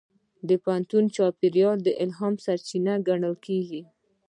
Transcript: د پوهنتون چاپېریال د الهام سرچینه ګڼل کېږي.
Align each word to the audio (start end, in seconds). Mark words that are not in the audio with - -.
د 0.47 0.49
پوهنتون 0.63 1.03
چاپېریال 1.15 1.77
د 1.83 1.89
الهام 2.03 2.33
سرچینه 2.45 2.93
ګڼل 3.07 3.35
کېږي. 3.45 3.81